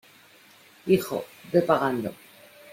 [0.87, 2.11] hijo, ve pagando...